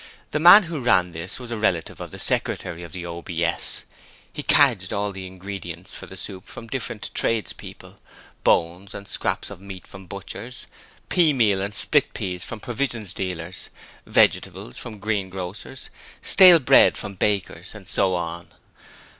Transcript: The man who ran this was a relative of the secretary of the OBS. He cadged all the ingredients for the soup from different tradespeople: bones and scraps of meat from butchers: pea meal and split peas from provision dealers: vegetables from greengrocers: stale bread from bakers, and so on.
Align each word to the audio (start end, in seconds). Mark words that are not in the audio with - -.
The 0.31 0.39
man 0.39 0.63
who 0.63 0.81
ran 0.81 1.11
this 1.11 1.39
was 1.39 1.51
a 1.51 1.57
relative 1.59 2.01
of 2.01 2.09
the 2.09 2.17
secretary 2.17 2.81
of 2.81 2.91
the 2.91 3.05
OBS. 3.05 3.85
He 4.33 4.41
cadged 4.41 4.91
all 4.91 5.11
the 5.11 5.27
ingredients 5.27 5.93
for 5.93 6.07
the 6.07 6.17
soup 6.17 6.45
from 6.47 6.65
different 6.65 7.11
tradespeople: 7.13 7.99
bones 8.43 8.95
and 8.95 9.07
scraps 9.07 9.51
of 9.51 9.61
meat 9.61 9.85
from 9.85 10.07
butchers: 10.07 10.65
pea 11.09 11.33
meal 11.33 11.61
and 11.61 11.75
split 11.75 12.15
peas 12.15 12.43
from 12.43 12.59
provision 12.59 13.03
dealers: 13.03 13.69
vegetables 14.07 14.75
from 14.75 14.97
greengrocers: 14.97 15.91
stale 16.23 16.57
bread 16.57 16.97
from 16.97 17.13
bakers, 17.13 17.75
and 17.75 17.87
so 17.87 18.15
on. 18.15 18.47